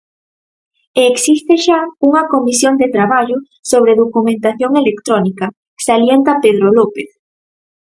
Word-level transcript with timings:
E 0.99 1.01
existe 1.13 1.53
xa 1.65 1.79
"unha 2.07 2.23
comisión 2.33 2.73
de 2.81 2.87
traballo 2.95 3.37
sobre 3.71 3.99
documentación 4.03 4.71
electrónica", 4.83 5.45
salienta 5.87 6.31
Pedro 6.43 6.67
López. 6.77 7.09